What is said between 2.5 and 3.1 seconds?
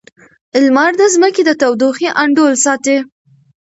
ساتي.